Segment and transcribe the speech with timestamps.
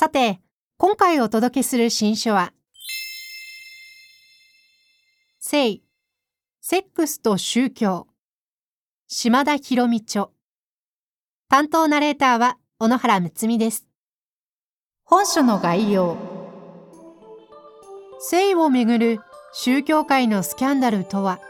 [0.00, 0.40] さて
[0.78, 2.54] 今回お届けする新書は
[5.38, 5.82] 「性
[6.62, 8.06] セックスと宗教」
[9.08, 10.30] 島田博美著。
[11.50, 13.86] 担当ナレーターは小野原睦美です。
[15.04, 16.16] 本書の概要。
[18.20, 19.20] 性をめぐる
[19.52, 21.40] 宗教界のスキャンダルとは。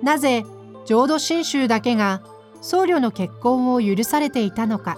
[0.00, 0.44] なぜ
[0.86, 2.22] 浄土真宗だけが
[2.60, 4.96] 僧侶の結婚を許されていたのか。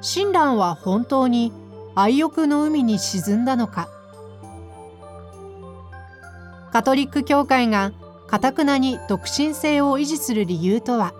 [0.00, 1.52] 親鸞は本当に
[1.94, 3.88] 愛欲の海に沈んだのか。
[6.72, 7.92] カトリック教会が
[8.26, 11.12] かたくなに独身性を維持する理由とは。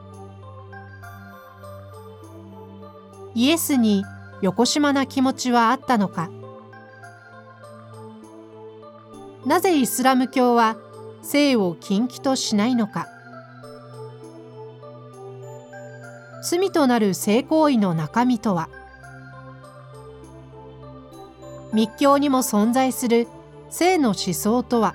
[3.34, 4.05] イエスに
[4.42, 6.31] 横島な気持ちはあったのか。
[9.45, 10.77] なぜイスラム教は
[11.23, 13.08] 性を禁忌としないのか。
[16.42, 18.69] 罪となる性行為の中身とは。
[21.72, 23.28] 密教にも存在する
[23.69, 24.94] 性の思想とは。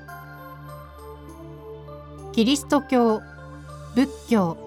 [2.34, 3.22] キリスト教
[3.96, 4.58] 仏教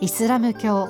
[0.00, 0.88] イスラム教。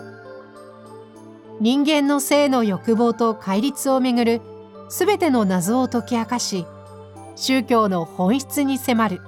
[1.60, 4.40] 人間の性の欲望と戒律をめぐる
[4.88, 6.66] すべての謎を解き明かし
[7.36, 9.20] 宗教の本質に迫る。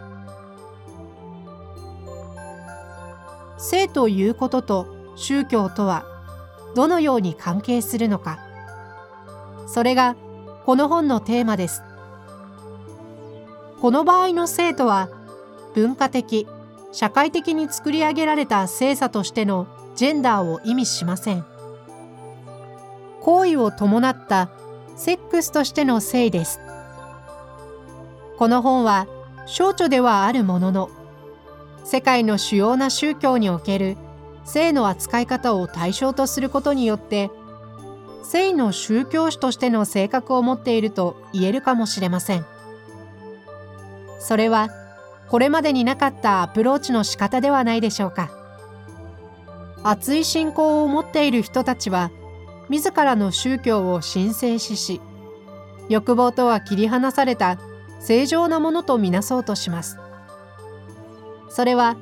[3.56, 6.04] 性ということと宗教とは
[6.74, 8.38] どのように関係するのか。
[9.66, 10.16] それが
[10.64, 11.82] この本のテーマです。
[13.80, 15.08] この場合の性とは
[15.74, 16.46] 文化的
[16.92, 19.66] 社会的に作り上げられた性差としての
[19.96, 21.44] ジェンダーを意味しません。
[23.20, 24.50] 行為を伴った
[24.96, 26.60] セックスとしての性です。
[28.38, 29.06] この本は
[29.46, 30.90] 少女ではあるものの
[31.84, 33.96] 世界の主要な宗教における
[34.44, 37.30] 性の扱い方を対象とすることによって
[38.22, 42.46] 性の宗教師としての性格を持っていると言えるかもしれません。
[44.18, 44.70] それは
[45.28, 48.30] これまでになかったアプローチの仕方ではないでしょうか。
[49.82, 52.10] 熱い信仰を持っている人たちは
[52.70, 55.02] 自らの宗教を神聖視し
[55.90, 57.58] 欲望とは切り離された
[58.00, 59.98] 正常なものとみなそうとします。
[61.50, 61.96] それは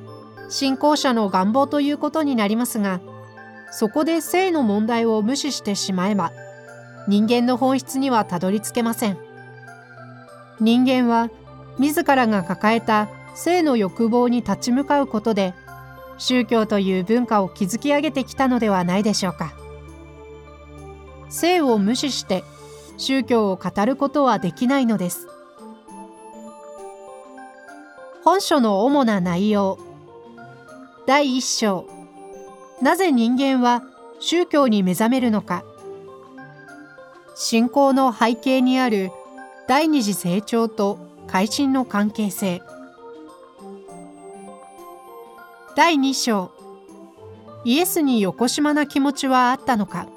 [0.53, 3.01] 信仰者の願望ということになりますが
[3.71, 6.31] そこで性の問題を無視してしまえば
[7.07, 9.17] 人間の本質にはたどり着けません。
[10.61, 11.29] 人間は
[11.79, 15.55] 自らが抱えた性の欲望に立ち向かうことで
[16.17, 19.53] 宗教という文化を築き上げてきたのではないでしょうか。
[21.29, 22.43] 性を無視して
[22.97, 25.27] 宗教を語ることはできないのです。
[28.23, 29.92] 本書の主な内容
[31.05, 31.85] 第1章。
[32.81, 33.83] なぜ人間は
[34.19, 35.65] 宗教に目覚めるのか。
[37.35, 39.11] 信仰の背景にある
[39.67, 40.97] 第二次成長と
[41.27, 42.61] 改心の関係性。
[45.75, 46.51] 第2章。
[47.65, 50.07] イエスに横島な気持ちはあったのか。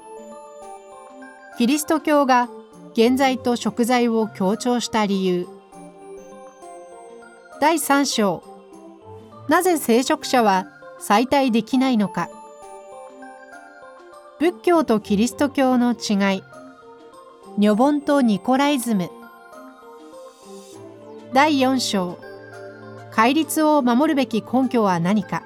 [1.57, 2.47] キリスト教が
[2.93, 5.49] 現在と食材を強調した理由。
[7.59, 8.41] 第3章。
[9.49, 10.67] なぜ聖職者は
[10.99, 12.29] 再退できないのか。
[14.39, 16.43] 仏教とキリスト教の違い。
[17.57, 19.09] 女本とニコライズム。
[21.33, 22.19] 第4章。
[23.11, 25.43] 戒律を守るべき根拠は何か。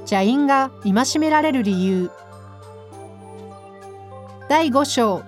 [0.00, 2.10] 邪因が戒められる理由。
[4.48, 5.22] 第5章。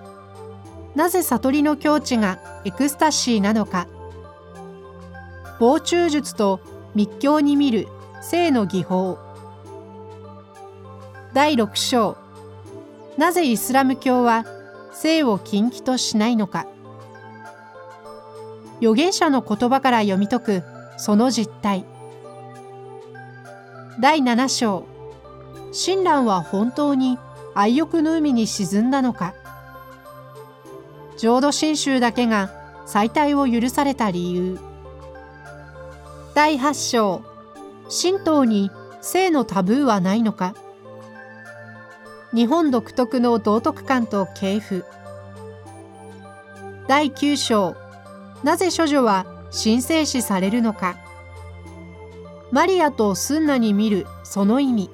[0.95, 3.87] なぜ悟りの境地がエクスタシーなのか。
[5.59, 6.59] 防虫術と
[6.95, 7.87] 密教に見る。
[8.21, 9.17] 性の技法。
[11.33, 12.17] 第6章。
[13.17, 14.45] なぜイスラム教は
[14.91, 16.67] 性を禁忌としないのか。
[18.79, 20.63] 預言者の言葉から読み解く
[20.97, 21.85] その実態。
[24.01, 24.85] 第7章。
[25.71, 27.17] 親鸞は本当に
[27.55, 29.33] 愛欲の海に沈んだのか。
[31.17, 32.49] 浄土真宗だけが
[32.85, 34.59] 再退を許された理由。
[36.33, 37.38] 第8章。
[37.89, 38.69] 神道に
[39.01, 40.53] 性のタブーはないのか？
[42.31, 44.85] 日本独特の道徳観と系譜。
[46.87, 47.75] 第9章。
[48.43, 50.97] なぜ処女は神聖視されるのか？
[52.51, 54.89] マリアとスンナに見るその意味。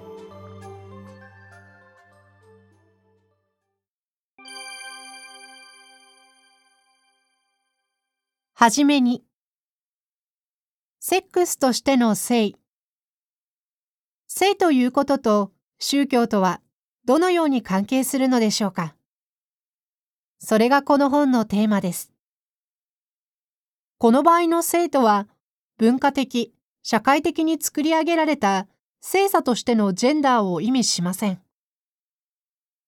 [8.54, 9.26] はじめに。
[11.02, 12.54] セックスとしての性。
[14.38, 16.60] 性ということと宗教とは
[17.06, 18.94] どのように関係するのでしょうか？
[20.40, 22.12] それがこの本のテーマです。
[23.98, 25.30] この場合の性とは
[25.78, 26.54] 文化的、
[26.84, 28.68] 社会的に作り上げられた
[29.00, 31.42] 性差としてのジェンダーを意味しません。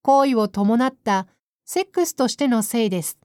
[0.02, 1.28] 行為を伴った
[1.64, 3.18] セックスとしての性です。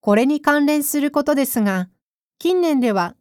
[0.00, 1.90] これに関連することですが、
[2.38, 3.14] 近年では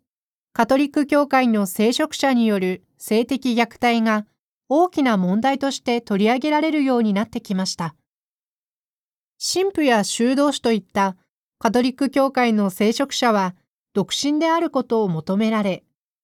[0.57, 4.25] カトリック教会の聖職者による性的虐待が
[4.69, 7.93] 大きな問題として取り上げられるようになってきました。
[9.37, 11.15] 神父や修道士といった
[11.59, 13.53] カトリック教会の聖職者は
[13.93, 15.83] 独身であることを求められ、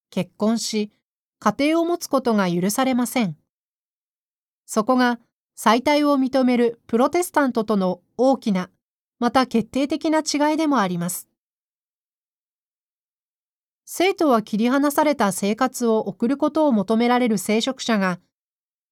[0.09, 0.91] 結婚し、
[1.37, 3.37] 家庭を持つことが許されません。
[4.65, 5.19] そこが
[5.53, 8.71] 再退を認めるプロテスタントとの大きな、
[9.19, 11.29] また決定的な違いでもあります。
[13.85, 18.19] 生徒は切り離された生活を送ることを求められる聖職者が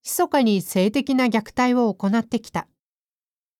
[0.03, 2.67] 密かに性的な虐待を行ってきた。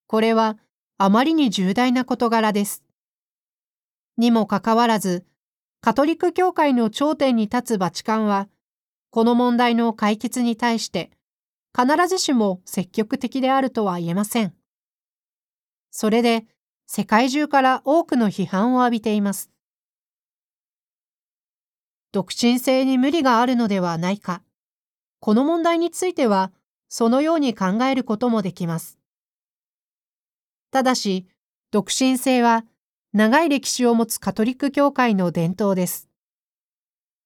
[0.08, 0.58] これは
[0.98, 2.84] あまりに重大な事柄です。
[4.18, 5.26] にもかかわらず、
[5.80, 8.50] カトリック教会の頂点に立つバチカンは、
[9.10, 11.12] この問題の解決に対して
[11.78, 14.54] 必ずしも積極的であるとは言えません。
[15.92, 16.46] それで
[16.88, 19.50] 世界中から多くの批判を浴びています。
[22.12, 24.42] 独身性に無理があるのではないか。
[25.20, 26.52] この問題については、
[26.90, 28.98] そのように考えることもできます。
[30.72, 31.26] ただし、
[31.72, 32.66] 独身性は
[33.14, 36.10] 長い歴史を持つカトリック教会の伝統です。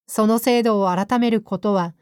[0.07, 1.95] その制度を改めることは、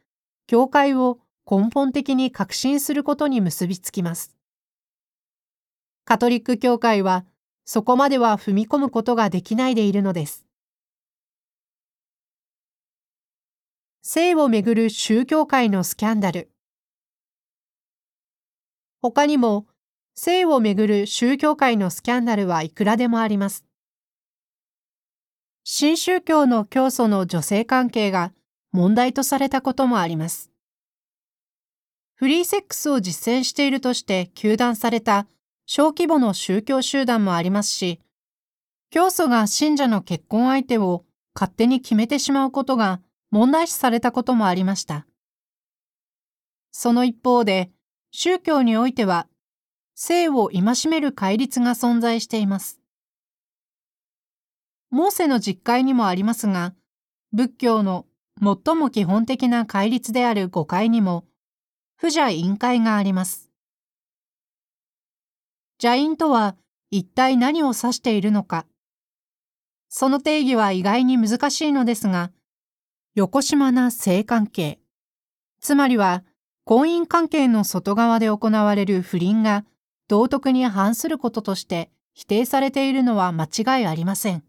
[0.47, 1.19] 教会を
[1.49, 4.35] 根本的に革新することに結びつきます。
[6.03, 7.25] カトリック教会は、
[7.65, 10.45] そこまでは踏み込むことができないでいるのです。
[14.05, 16.51] 性をめぐる宗教界のスキャンダル。
[19.01, 19.65] 他にも、
[20.13, 23.63] 性をめぐる宗教界のスキャンダルはいくらでもあります。
[25.63, 28.33] 新宗教の教祖の女性関係が
[28.73, 30.51] 問題とされたこともあります。
[32.15, 35.27] フリーセックスを実践しているとして糾弾された
[35.65, 38.01] 小規模の宗教集団もありますし、
[38.89, 42.99] 教祖が信者の結婚相手を勝手に決めてしまうことが
[43.33, 45.07] 問題視されたこともありました。
[46.71, 47.71] その一方で、
[48.11, 49.27] 宗教においては、
[49.95, 52.79] 性を戒める戒律が存在しています。
[54.91, 56.75] モーセの実会にもありますが、
[57.31, 58.05] 仏教の
[58.39, 61.25] 最も基本的な戒律である誤解にも、
[61.95, 63.49] 不邪淫戒があります。
[65.81, 66.55] 邪淫とは
[66.91, 68.67] 一体何を指しているのか。
[69.89, 72.31] その定義は意外に難しいのですが、
[73.15, 74.79] 横島な性関係、
[75.61, 76.23] つまりは
[76.65, 79.65] 婚姻関係の外側で行われる不倫が
[80.07, 84.43] 道徳に反することとして否定されているのは間違いありません。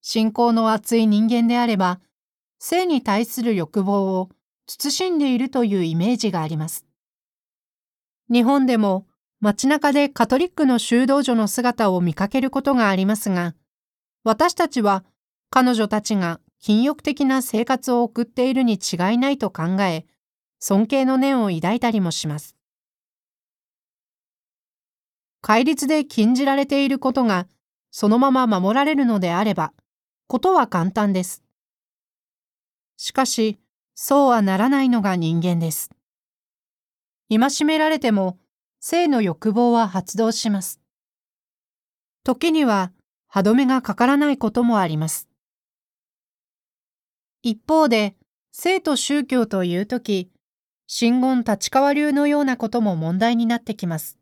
[0.00, 2.00] 信仰の厚い人間であれば、
[2.58, 4.28] 性に対する欲望を
[4.66, 6.84] 慎んでいるというイメージがあります。
[8.28, 9.06] 日本でも
[9.40, 13.54] 街中でカトリックの修道女の姿を見かけることがありますが、
[14.24, 15.04] 私たちは
[15.54, 20.06] 彼女たちが禁欲的な生活を送っているに違いないと考え、
[20.60, 22.56] 尊敬の念を抱いたりもします。
[25.42, 27.48] 戒律で禁じられていることが
[27.90, 29.74] そのまま守られるのであれば、
[30.26, 31.42] ことは簡単です。
[32.96, 33.58] しかし、
[33.94, 35.90] そうはならないのが人間です。
[37.28, 38.38] 戒められても、
[38.80, 40.80] 性の欲望は発動します。
[42.24, 42.90] 時には
[43.28, 45.28] 歯止めがかからないこともあります。
[47.42, 48.14] 一方で、
[48.52, 50.30] 生と宗教というとき、
[50.86, 54.16] 真言立川流のようなことも問題になってきます。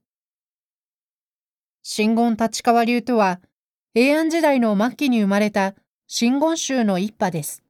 [1.83, 3.41] 真言立川流とは、
[3.93, 5.75] 平安時代の末期に生まれた
[6.07, 7.62] 真言宗の一派です。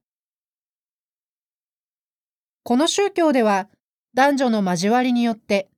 [2.63, 3.67] この宗教では、
[4.13, 5.69] 男女の交わりによって、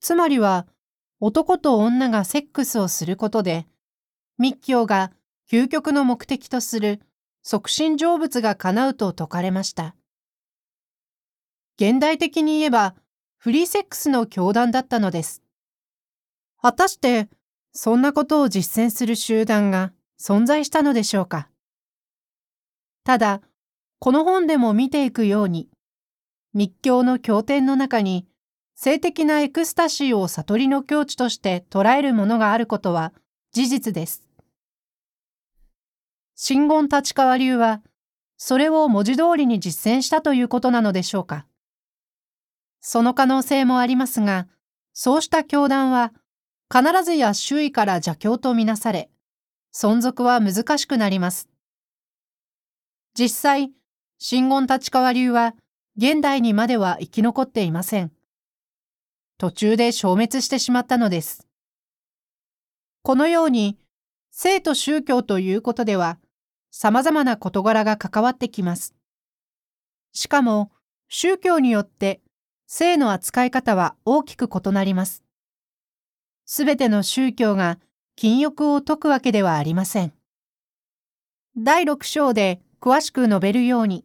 [0.00, 0.68] つまりは
[1.18, 3.66] 男と女がセックスをすることで、
[4.38, 5.10] 密教が
[5.50, 7.00] 究極の目的とする
[7.46, 9.94] 促進成仏が叶うと説かれました。
[11.78, 12.94] 現代的に言えば、
[13.36, 15.42] フリーセックスの教団だったのです。
[16.62, 17.28] 果たして、
[17.74, 21.50] そんなことを実践する集団が存在したのでしょうか。
[23.04, 23.42] ただ、
[23.98, 25.68] この本でも見ていくように、
[26.54, 28.26] 密教の経典の中に、
[28.74, 33.12] 性的なエクスタシーを悟りの境地として捉えるものがあることは
[33.52, 34.22] 事実です。
[36.36, 37.82] 真言立川流は、
[38.36, 41.46] それを文字通りに実践したということなのでしょうか。
[42.80, 44.48] その可能性もありますが、
[44.92, 46.12] そうした教団は、
[46.72, 49.10] 必ずや周囲から邪教とみなされ、
[49.74, 51.48] 存続は難しくなります。
[53.18, 53.72] 実際、
[54.18, 55.54] 真言立川流は、
[55.96, 58.12] 現代にまでは生き残っていません。
[59.38, 61.46] 途中で消滅してしまったのです。
[63.02, 63.78] このように、
[64.30, 66.18] 生と宗教ということでは、
[66.76, 68.96] 様々な事柄が関わってきます。
[70.12, 70.72] しかも、
[71.08, 72.20] 宗教によって
[72.66, 75.22] 性の扱い方は大きく異なります。
[76.44, 77.78] すべての宗教が
[78.16, 80.12] 禁欲を解くわけではありません。
[81.56, 84.04] 第6章で詳しく述べるように、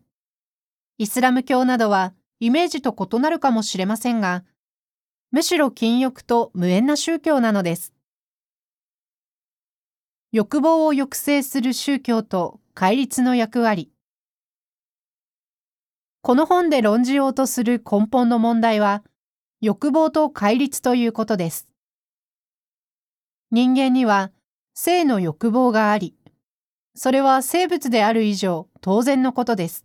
[1.00, 4.44] イスラム教などはイメージと異なるかもしれませんが、
[5.32, 7.96] むしろ禁欲と無縁な宗教なのです。
[10.32, 13.92] 欲望を抑制する宗教と戒律の役割。
[16.22, 19.04] この本で論じようとする根本の問題は、
[19.60, 21.68] 欲望と戒律ということです。
[23.50, 24.32] 人間には
[24.76, 26.16] 性の欲望があり、
[26.94, 29.84] それは生物である以上当然のことです。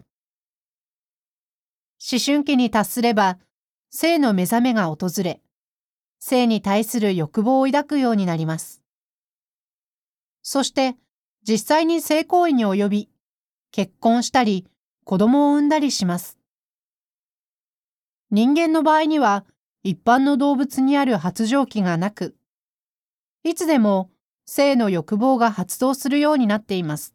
[2.13, 3.39] 思春期に達すれば、
[3.89, 5.41] 性の目覚めが訪れ、
[6.21, 8.84] 性に対する欲望を抱くようになります。
[10.45, 10.95] そして
[11.43, 13.11] 実際に性行為に及び、
[13.73, 14.67] 結婚したり
[15.05, 16.39] 子供を産んだりします。
[18.31, 19.47] 人間の場合には
[19.83, 22.37] 一般の動物にある発情期がなく、
[23.43, 24.11] いつでも
[24.45, 27.15] 性の欲望が発動するようになっています。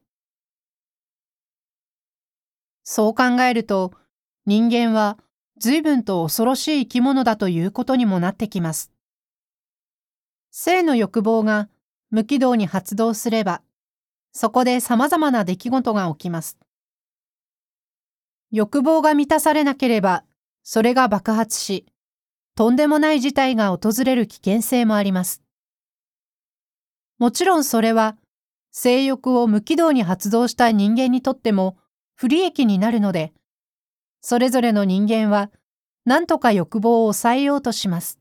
[2.84, 3.94] そう考えると、
[4.48, 5.20] 人間は
[5.60, 8.92] 随分と恐ろしい生き物だということにもなってきます。
[10.50, 11.70] 性の欲望が
[12.12, 13.62] 無軌道に発動すれば、
[14.32, 16.58] そこで様々な出来事が起きます。
[18.52, 20.24] 欲望が満たされなければ、
[20.64, 21.86] それが爆発し、
[22.56, 25.44] とんでもない事態が訪れる危険性もあります。
[27.20, 28.18] もちろんそれは、
[28.72, 31.78] 性欲を無軌道に発動した人間にとっても
[32.16, 33.34] 不利益になるので、
[34.22, 35.52] それぞれの人間は
[36.06, 38.20] 何とか欲望を抑えようとします。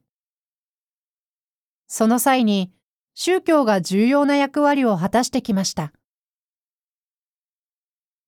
[1.87, 2.71] その際に
[3.21, 5.93] 宗教が重要な役割を果たしてきました。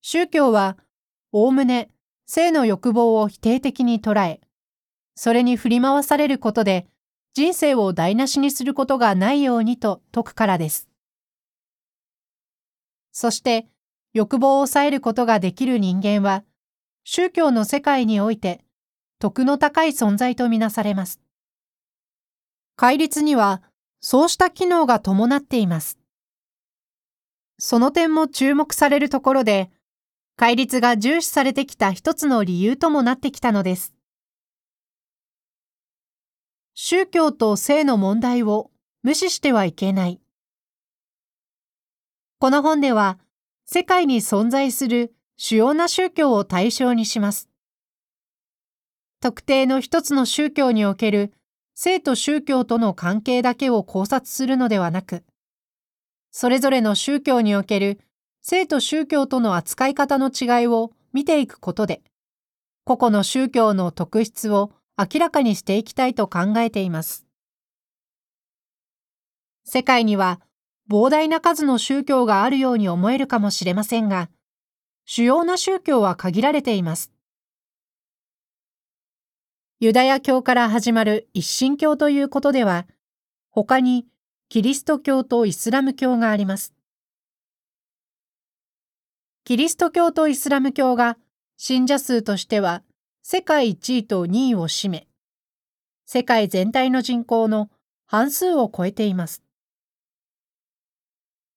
[0.02, 0.76] 宗教は、
[1.30, 1.90] おおむね
[2.26, 4.40] 性の欲望を否定的に捉え、
[5.14, 6.88] それに振り回されることで
[7.35, 10.88] 人生を台無しにすることがないようにと説くからです。
[13.12, 13.68] そして、
[14.12, 16.42] 欲望を抑えることができる人間は、
[17.04, 18.64] 宗教の世界において、
[19.20, 21.20] 徳の高い存在とみなされます。
[22.75, 23.62] 戒律には、
[24.00, 25.99] そうした機能が伴っています。
[27.59, 29.71] その点も注目されるところで、
[30.37, 33.95] 戒律が重視されてきた一つの理由ともなってきたのです。
[36.75, 38.71] 宗教と性の問題を
[39.02, 40.21] 無視してはいけない。
[42.38, 43.19] この本では、
[43.66, 47.50] 世界に存在する主要な宗教を対象にします。
[49.21, 51.35] 特定の一つの宗教における
[51.82, 55.25] 生と宗教との関係だけを考察するのではなく、
[56.30, 57.99] それぞれの宗教における
[58.42, 62.02] 生と宗教との扱い方の違いを見ていくことで、
[62.84, 67.25] 個々の宗教の特質を明らかにしていきたいと考えています。
[69.64, 70.38] 世界には
[70.90, 74.28] 膨大な数の宗教があるように思えるかもしれませんが、
[75.06, 77.10] 主要な宗教は限られています。
[79.82, 82.87] ユダヤ教から始まる一神教ということでは、
[83.49, 84.06] 他に
[84.50, 86.75] キリスト教とイスラム教があります。
[89.44, 91.16] キリスト教とイスラム教が
[91.56, 92.82] 信者数としては
[93.22, 95.08] 世界1位と2位を占め、
[96.04, 97.70] 世界全体の人口の
[98.04, 99.42] 半数を超えています。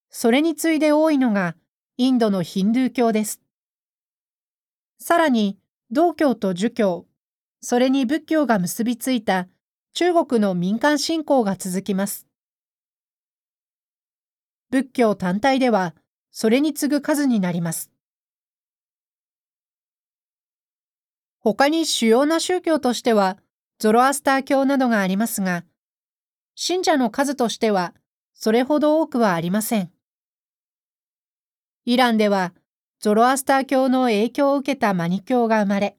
[0.10, 1.58] それに次いで多いのが
[1.98, 3.42] インドのヒンドゥー教です。
[4.98, 5.60] さらに、
[5.92, 7.06] 道教と儒教、
[7.63, 9.48] それに仏教が結びついた
[9.93, 12.27] 中国の民間信仰が続きます。
[14.70, 15.96] 仏教単体では
[16.29, 17.89] それに次ぐ数になります。
[21.39, 23.38] 他に主要な宗教としては
[23.79, 25.63] ゾロアスター教などがありますが、
[26.55, 27.93] 信者の数としては
[28.34, 29.89] それほど多くはありません。
[31.86, 32.53] イランでは
[33.00, 35.98] ゾロアスター教の影響を受けたマニ教が生まれ、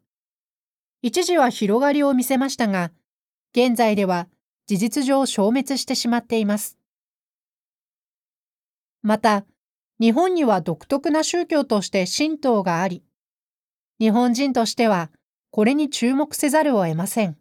[1.06, 2.90] 一時は広がりを見せましたが、
[3.54, 4.26] 現在では
[4.66, 6.78] 事実上消滅してしまっています。
[9.02, 9.44] また、
[10.00, 13.02] 日本には独特な宗教として神道があり、
[14.00, 15.10] 日本人としては
[15.50, 17.36] これに注目せざるを得ません。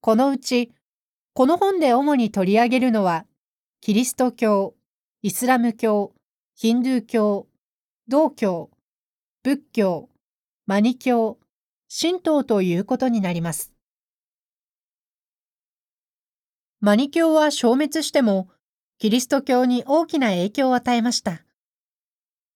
[0.00, 0.70] このうち、
[1.32, 3.26] この本で主に取り上げるのは、
[3.80, 4.76] キリスト教、
[5.22, 6.14] イスラム教、
[6.54, 7.48] ヒンドゥー教、
[8.06, 8.70] 道教、
[9.42, 10.08] 仏教、
[10.68, 11.38] マニ教、
[11.88, 13.72] 神道ということになります。
[16.80, 18.48] マニ教は消滅しても、
[18.98, 21.44] キリスト教に大きな影響を与えました。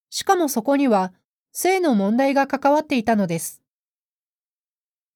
[0.09, 1.13] しかもそこには、
[1.53, 3.63] 性の問題が関わっていたのです。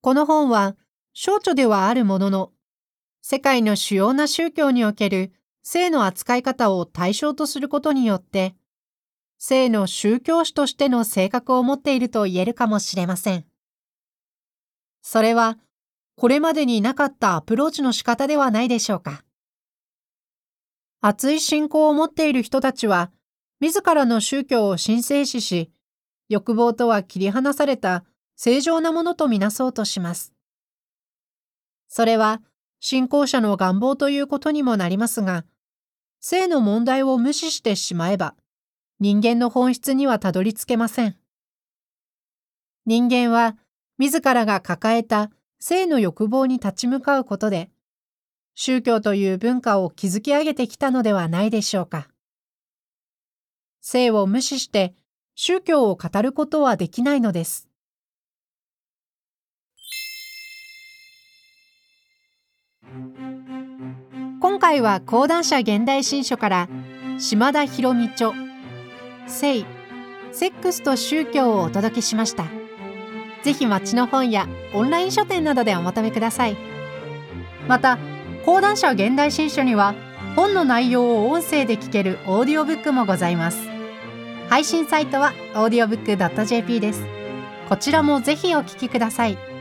[0.01, 0.77] この本は、
[1.15, 2.53] 少著ではあるものの、
[3.23, 5.33] 世界の主要な宗教における
[5.65, 8.55] 性の扱い方を対象とすることによって、
[9.47, 13.45] 性の宗教師としての性格を持っていると言えるかもしれません。
[15.03, 15.59] それは、
[16.17, 19.23] これまでになかったアプローチの仕方ではないでしょうか。
[21.03, 23.13] 熱い信仰を持っている人たちは、
[23.61, 25.71] 自らの宗教を神聖視し、
[26.31, 30.33] 欲望とは切り離された正常なものとみなそうとします。
[31.87, 32.41] それは、
[32.81, 35.45] 信仰者の願望ということにもなりますが、
[36.19, 38.35] 性の問題を無視してしまえば、
[39.01, 41.17] 人間の本質にはたどり着けません。
[42.87, 43.57] 人間は、
[43.99, 47.71] 自らが抱えた性の欲望に立ち向かうことで、
[48.55, 52.09] 宗教という文化を築き上げてきたのではないでしょうか。
[53.81, 54.95] 性を無視して
[55.35, 57.69] 宗教を語ることはできないのです。
[64.41, 66.69] 今回は講談社現代新書から
[67.19, 68.44] 島田博美著
[69.29, 69.65] 性
[70.33, 72.47] セックスと宗教をお届けしました。
[73.43, 76.57] ぜひ町の本やオンライン書店などでお求めください。
[77.69, 77.99] また
[78.45, 79.95] 講談社現代新書には
[80.37, 83.69] 本の内容を音声で聞けるオーディオブックもございます
[84.49, 87.05] 配信サイトは audiobook.jp です
[87.69, 89.54] こちらもぜひお聞きください